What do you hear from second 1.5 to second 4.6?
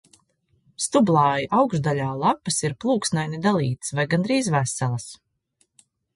augšdaļā lapas ir plūksnaini dalītas vai gandrīz